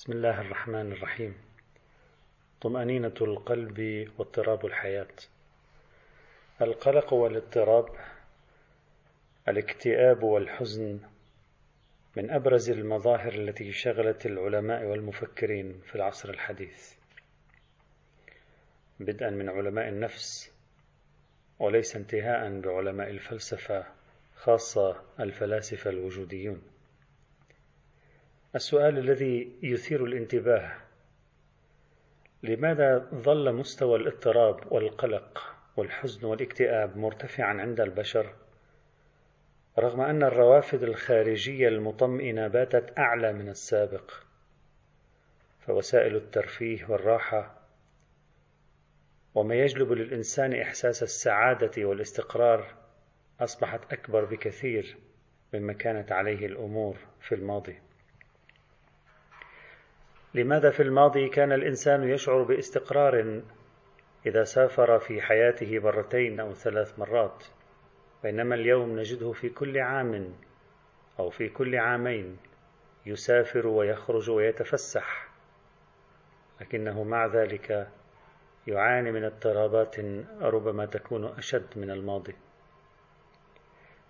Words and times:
بسم 0.00 0.12
الله 0.12 0.40
الرحمن 0.40 0.92
الرحيم. 0.92 1.34
طمأنينة 2.60 3.14
القلب 3.20 4.08
واضطراب 4.18 4.66
الحياة. 4.66 5.14
القلق 6.62 7.12
والاضطراب 7.12 7.88
الاكتئاب 9.48 10.22
والحزن 10.22 11.00
من 12.16 12.30
أبرز 12.30 12.70
المظاهر 12.70 13.32
التي 13.32 13.72
شغلت 13.72 14.26
العلماء 14.26 14.84
والمفكرين 14.84 15.80
في 15.84 15.94
العصر 15.94 16.30
الحديث. 16.30 16.94
بدءا 19.00 19.30
من 19.30 19.48
علماء 19.48 19.88
النفس 19.88 20.52
وليس 21.58 21.96
انتهاء 21.96 22.60
بعلماء 22.60 23.10
الفلسفة 23.10 23.86
خاصة 24.36 25.02
الفلاسفة 25.20 25.90
الوجوديون. 25.90 26.62
السؤال 28.54 28.98
الذي 28.98 29.52
يثير 29.62 30.04
الانتباه. 30.04 30.72
لماذا 32.42 33.08
ظل 33.14 33.52
مستوى 33.52 33.98
الاضطراب 33.98 34.72
والقلق 34.72 35.54
والحزن 35.76 36.26
والاكتئاب 36.26 36.96
مرتفعا 36.96 37.60
عند 37.60 37.80
البشر؟ 37.80 38.34
رغم 39.78 40.00
أن 40.00 40.22
الروافد 40.22 40.82
الخارجية 40.82 41.68
المطمئنة 41.68 42.48
باتت 42.48 42.98
أعلى 42.98 43.32
من 43.32 43.48
السابق 43.48 44.12
فوسائل 45.60 46.16
الترفيه 46.16 46.86
والراحة 46.88 47.60
وما 49.34 49.54
يجلب 49.54 49.92
للإنسان 49.92 50.52
إحساس 50.52 51.02
السعادة 51.02 51.84
والاستقرار 51.84 52.74
أصبحت 53.40 53.92
أكبر 53.92 54.24
بكثير 54.24 54.96
مما 55.54 55.72
كانت 55.72 56.12
عليه 56.12 56.46
الأمور 56.46 56.96
في 57.20 57.34
الماضي. 57.34 57.89
لماذا 60.34 60.70
في 60.70 60.82
الماضي 60.82 61.28
كان 61.28 61.52
الإنسان 61.52 62.08
يشعر 62.08 62.42
باستقرار 62.42 63.42
إذا 64.26 64.44
سافر 64.44 64.98
في 64.98 65.22
حياته 65.22 65.78
مرتين 65.78 66.40
أو 66.40 66.54
ثلاث 66.54 66.98
مرات؟ 66.98 67.44
بينما 68.22 68.54
اليوم 68.54 68.98
نجده 68.98 69.32
في 69.32 69.48
كل 69.48 69.78
عام 69.78 70.34
أو 71.18 71.30
في 71.30 71.48
كل 71.48 71.76
عامين 71.76 72.36
يسافر 73.06 73.66
ويخرج 73.66 74.30
ويتفسح 74.30 75.28
لكنه 76.60 77.02
مع 77.02 77.26
ذلك 77.26 77.88
يعاني 78.66 79.12
من 79.12 79.24
اضطرابات 79.24 79.96
ربما 80.40 80.86
تكون 80.86 81.24
أشد 81.24 81.66
من 81.76 81.90
الماضي. 81.90 82.34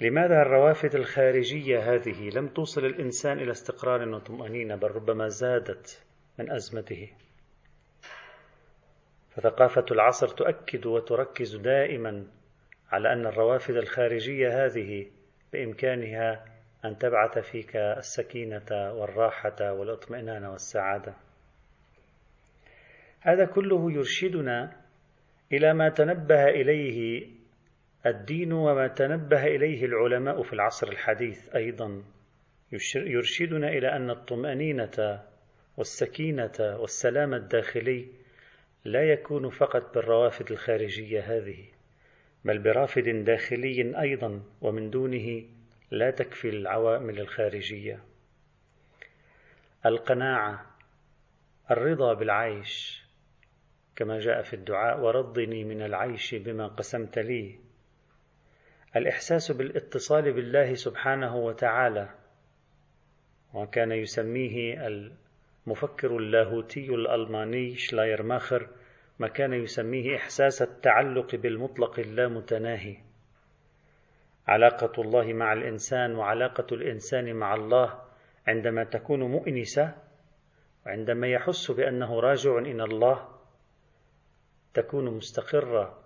لماذا 0.00 0.42
الروافد 0.42 0.94
الخارجية 0.94 1.94
هذه 1.94 2.28
لم 2.28 2.48
توصل 2.48 2.84
الإنسان 2.84 3.38
إلى 3.38 3.50
استقرار 3.50 4.08
وطمأنينة 4.08 4.76
بل 4.76 4.90
ربما 4.90 5.28
زادت 5.28 6.04
من 6.38 6.50
أزمته 6.50 7.10
فثقافة 9.30 9.84
العصر 9.90 10.28
تؤكد 10.28 10.86
وتركز 10.86 11.56
دائما 11.56 12.26
على 12.92 13.12
أن 13.12 13.26
الروافد 13.26 13.76
الخارجية 13.76 14.64
هذه 14.64 15.06
بإمكانها 15.52 16.44
أن 16.84 16.98
تبعث 16.98 17.38
فيك 17.38 17.76
السكينة 17.76 18.66
والراحة 18.70 19.72
والإطمئنان 19.72 20.44
والسعادة. 20.44 21.14
هذا 23.20 23.44
كله 23.44 23.92
يرشدنا 23.92 24.76
إلى 25.52 25.74
ما 25.74 25.88
تنبه 25.88 26.44
إليه 26.44 27.26
الدين 28.06 28.52
وما 28.52 28.88
تنبه 28.88 29.46
إليه 29.46 29.84
العلماء 29.84 30.42
في 30.42 30.52
العصر 30.52 30.88
الحديث 30.88 31.54
أيضا 31.54 32.02
يرشدنا 32.94 33.68
إلى 33.68 33.96
أن 33.96 34.10
الطمأنينة 34.10 35.22
والسكينة 35.76 36.52
والسلام 36.58 37.34
الداخلي 37.34 38.08
لا 38.84 39.12
يكون 39.12 39.50
فقط 39.50 39.94
بالروافد 39.94 40.50
الخارجية 40.50 41.20
هذه 41.20 41.64
بل 42.44 42.58
برافد 42.58 43.24
داخلي 43.24 44.00
أيضا 44.00 44.42
ومن 44.60 44.90
دونه 44.90 45.42
لا 45.90 46.10
تكفي 46.10 46.48
العوامل 46.48 47.20
الخارجية. 47.20 48.00
القناعة 49.86 50.66
الرضا 51.70 52.14
بالعيش 52.14 53.04
كما 53.96 54.18
جاء 54.18 54.42
في 54.42 54.54
الدعاء 54.54 55.00
ورضني 55.00 55.64
من 55.64 55.82
العيش 55.82 56.34
بما 56.34 56.66
قسمت 56.66 57.18
لي. 57.18 57.58
الإحساس 58.96 59.52
بالاتصال 59.52 60.32
بالله 60.32 60.74
سبحانه 60.74 61.36
وتعالى 61.36 62.08
وكان 63.54 63.92
يسميه 63.92 64.86
المفكر 65.66 66.16
اللاهوتي 66.16 66.94
الألماني 66.94 67.76
شلاير 67.76 68.22
ماخر 68.22 68.68
ما 69.18 69.28
كان 69.28 69.52
يسميه 69.52 70.16
إحساس 70.16 70.62
التعلق 70.62 71.34
بالمطلق 71.34 71.98
اللامتناهي. 71.98 72.96
علاقة 74.48 75.02
الله 75.02 75.32
مع 75.32 75.52
الإنسان 75.52 76.14
وعلاقة 76.14 76.66
الإنسان 76.74 77.36
مع 77.36 77.54
الله 77.54 78.02
عندما 78.46 78.84
تكون 78.84 79.20
مؤنسة 79.22 79.94
وعندما 80.86 81.26
يحس 81.26 81.70
بأنه 81.70 82.20
راجع 82.20 82.58
إلى 82.58 82.84
الله 82.84 83.28
تكون 84.74 85.04
مستقرة. 85.04 86.03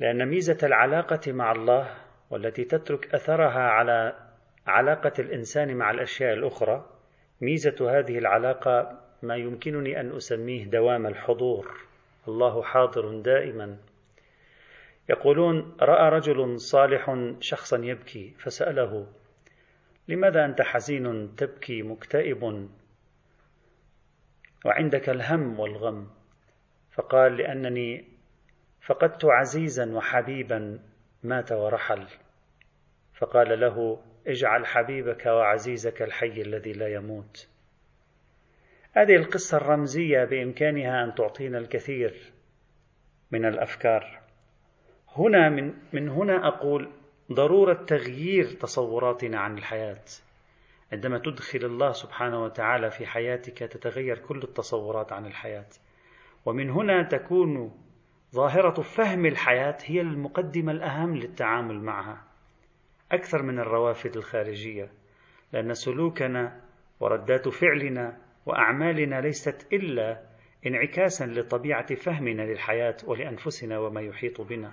لأن 0.00 0.28
ميزة 0.28 0.58
العلاقة 0.62 1.32
مع 1.32 1.52
الله 1.52 1.96
والتي 2.30 2.64
تترك 2.64 3.14
أثرها 3.14 3.62
على 3.62 4.28
علاقة 4.66 5.12
الإنسان 5.18 5.76
مع 5.76 5.90
الأشياء 5.90 6.34
الأخرى 6.34 6.86
ميزة 7.40 7.98
هذه 7.98 8.18
العلاقة 8.18 9.00
ما 9.22 9.36
يمكنني 9.36 10.00
أن 10.00 10.16
أسميه 10.16 10.64
دوام 10.64 11.06
الحضور. 11.06 11.80
الله 12.28 12.62
حاضر 12.62 13.20
دائما. 13.20 13.76
يقولون 15.08 15.76
رأى 15.80 16.08
رجل 16.08 16.60
صالح 16.60 17.16
شخصا 17.40 17.78
يبكي. 17.78 18.34
فسأله 18.38 19.06
لماذا 20.08 20.44
أنت 20.44 20.62
حزين 20.62 21.34
تبكي 21.36 21.82
مكتئب؟ 21.82 22.68
وعندك 24.64 25.08
الهم 25.08 25.60
والغم. 25.60 26.10
فقال 26.92 27.36
لأنني 27.36 28.17
فقدت 28.86 29.24
عزيزا 29.24 29.92
وحبيبا 29.94 30.78
مات 31.22 31.52
ورحل. 31.52 32.06
فقال 33.18 33.60
له 33.60 34.00
اجعل 34.26 34.66
حبيبك 34.66 35.26
وعزيزك 35.26 36.02
الحي 36.02 36.42
الذي 36.42 36.72
لا 36.72 36.88
يموت. 36.88 37.48
هذه 38.92 39.16
القصة 39.16 39.56
الرمزية 39.56 40.24
بإمكانها 40.24 41.04
أن 41.04 41.14
تعطينا 41.14 41.58
الكثير 41.58 42.32
من 43.30 43.44
الأفكار. 43.44 44.20
هنا 45.16 45.48
من 45.48 45.74
من 45.92 46.08
هنا 46.08 46.48
أقول 46.48 46.92
ضرورة 47.32 47.84
تغيير 47.84 48.44
تصوراتنا 48.44 49.40
عن 49.40 49.58
الحياة. 49.58 50.04
عندما 50.92 51.18
تدخل 51.18 51.64
الله 51.64 51.92
سبحانه 51.92 52.42
وتعالى 52.42 52.90
في 52.90 53.06
حياتك 53.06 53.58
تتغير 53.58 54.18
كل 54.18 54.42
التصورات 54.42 55.12
عن 55.12 55.26
الحياة. 55.26 55.68
ومن 56.46 56.70
هنا 56.70 57.02
تكون 57.02 57.78
ظاهرة 58.34 58.82
فهم 58.82 59.26
الحياة 59.26 59.78
هي 59.84 60.00
المقدمة 60.00 60.72
الأهم 60.72 61.16
للتعامل 61.16 61.82
معها 61.82 62.24
أكثر 63.12 63.42
من 63.42 63.58
الروافد 63.58 64.16
الخارجية 64.16 64.90
لأن 65.52 65.74
سلوكنا 65.74 66.60
وردات 67.00 67.48
فعلنا 67.48 68.16
وأعمالنا 68.46 69.20
ليست 69.20 69.72
إلا 69.72 70.22
انعكاسا 70.66 71.24
لطبيعة 71.24 71.94
فهمنا 71.94 72.42
للحياة 72.42 72.96
ولأنفسنا 73.06 73.78
وما 73.78 74.00
يحيط 74.00 74.40
بنا. 74.40 74.72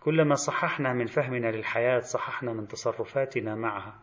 كلما 0.00 0.34
صححنا 0.34 0.92
من 0.92 1.06
فهمنا 1.06 1.46
للحياة 1.46 1.98
صححنا 1.98 2.52
من 2.52 2.68
تصرفاتنا 2.68 3.54
معها. 3.54 3.94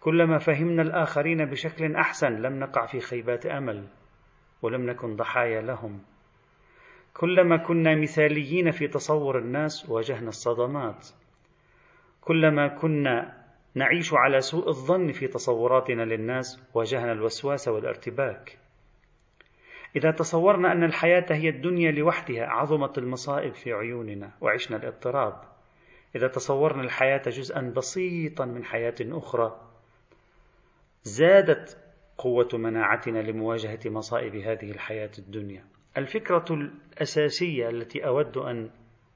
كلما 0.00 0.38
فهمنا 0.38 0.82
الآخرين 0.82 1.44
بشكل 1.44 1.96
أحسن 1.96 2.32
لم 2.32 2.58
نقع 2.58 2.86
في 2.86 3.00
خيبات 3.00 3.46
أمل 3.46 3.88
ولم 4.62 4.90
نكن 4.90 5.16
ضحايا 5.16 5.60
لهم. 5.60 6.00
كلما 7.18 7.56
كنا 7.56 7.94
مثاليين 7.94 8.70
في 8.70 8.88
تصور 8.88 9.38
الناس 9.38 9.90
واجهنا 9.90 10.28
الصدمات. 10.28 11.08
كلما 12.20 12.68
كنا 12.68 13.44
نعيش 13.74 14.14
على 14.14 14.40
سوء 14.40 14.68
الظن 14.68 15.12
في 15.12 15.26
تصوراتنا 15.26 16.02
للناس 16.02 16.60
واجهنا 16.74 17.12
الوسواس 17.12 17.68
والارتباك. 17.68 18.58
إذا 19.96 20.10
تصورنا 20.10 20.72
أن 20.72 20.84
الحياة 20.84 21.26
هي 21.30 21.48
الدنيا 21.48 21.90
لوحدها 21.90 22.46
عظمت 22.46 22.98
المصائب 22.98 23.54
في 23.54 23.72
عيوننا 23.72 24.30
وعشنا 24.40 24.76
الاضطراب. 24.76 25.42
إذا 26.16 26.28
تصورنا 26.28 26.82
الحياة 26.82 27.22
جزءا 27.26 27.60
بسيطا 27.60 28.44
من 28.44 28.64
حياة 28.64 28.96
أخرى 29.00 29.60
زادت 31.04 31.76
قوة 32.18 32.48
مناعتنا 32.52 33.18
لمواجهة 33.18 33.80
مصائب 33.86 34.36
هذه 34.36 34.70
الحياة 34.70 35.10
الدنيا. 35.18 35.77
الفكرة 35.96 36.44
الأساسية 36.50 37.68
التي 37.68 38.06
أود 38.06 38.36
أن 38.36 38.70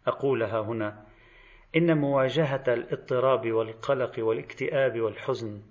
أقولها 0.06 0.60
هنا 0.60 1.06
إن 1.76 1.98
مواجهة 1.98 2.64
الاضطراب 2.68 3.52
والقلق 3.52 4.12
والاكتئاب 4.18 5.00
والحزن 5.00 5.62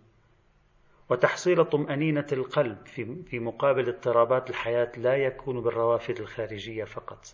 وتحصيل 1.10 1.66
طمأنينة 1.66 2.28
القلب 2.32 2.78
في 3.26 3.40
مقابل 3.40 3.90
اضطرابات 3.90 4.50
الحياة 4.50 4.92
لا 4.98 5.16
يكون 5.16 5.62
بالروافد 5.62 6.20
الخارجية 6.20 6.84
فقط 6.84 7.26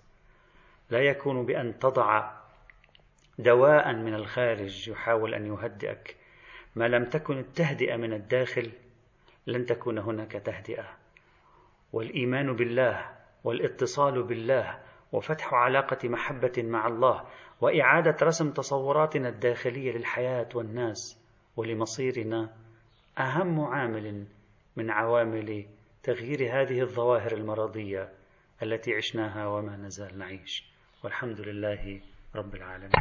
لا 0.90 1.00
يكون 1.00 1.46
بأن 1.46 1.80
تضع 1.80 2.32
دواء 3.40 3.94
من 3.94 4.14
الخارج 4.14 4.90
يحاول 4.90 5.34
أن 5.34 5.46
يهدئك. 5.46 6.16
ما 6.76 6.88
لم 6.88 7.06
تكن 7.06 7.38
التهدئة 7.38 7.96
من 7.96 8.14
الداخل 8.14 8.72
لن 9.48 9.66
تكون 9.66 9.98
هناك 9.98 10.32
تهدئة. 10.32 10.98
والإيمان 11.94 12.56
بالله 12.56 13.17
والاتصال 13.44 14.24
بالله 14.24 14.80
وفتح 15.12 15.54
علاقة 15.54 16.10
محبة 16.10 16.54
مع 16.58 16.88
الله 16.88 17.24
وإعادة 17.62 18.18
رسم 18.24 18.52
تصوراتنا 18.52 19.30
الداخلية 19.30 19.92
للحياة 19.92 20.50
والناس 20.56 21.24
ولمصيرنا 21.58 22.50
أهم 23.20 23.62
عامل 23.62 24.26
من 24.76 24.92
عوامل 24.92 25.66
تغيير 26.04 26.62
هذه 26.62 26.82
الظواهر 26.82 27.34
المرضية 27.34 28.10
التي 28.64 28.94
عشناها 28.96 29.48
وما 29.48 29.78
نزال 29.78 30.18
نعيش. 30.20 30.64
والحمد 31.04 31.42
لله 31.42 32.02
رب 32.36 32.56
العالمين. 32.56 32.92